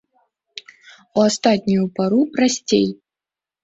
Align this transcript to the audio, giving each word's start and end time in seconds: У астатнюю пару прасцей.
У 1.17 1.27
астатнюю 1.27 1.85
пару 2.01 2.21
прасцей. 2.35 2.87